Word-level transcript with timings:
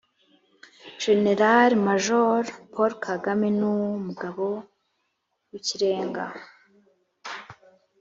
generari 1.01 1.75
majoro 1.87 2.49
paul 2.73 2.91
kagame 3.07 3.47
numugabo 3.59 4.45
wikirenga. 5.49 6.25